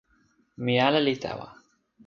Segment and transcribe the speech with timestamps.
[0.63, 1.47] mi ale li tawa.